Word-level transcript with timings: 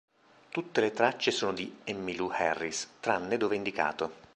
Tutte 0.49 0.81
le 0.81 0.89
tracce 0.93 1.29
sono 1.29 1.53
di 1.53 1.77
Emmylou 1.83 2.31
Harris, 2.33 2.93
tranne 2.99 3.37
dove 3.37 3.55
indicato. 3.55 4.11